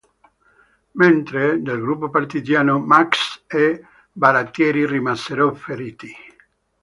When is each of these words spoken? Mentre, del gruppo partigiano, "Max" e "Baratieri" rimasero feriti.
Mentre, 0.93 1.59
del 1.61 1.79
gruppo 1.79 2.09
partigiano, 2.09 2.79
"Max" 2.79 3.43
e 3.45 3.85
"Baratieri" 4.11 4.87
rimasero 4.87 5.53
feriti. 5.53 6.11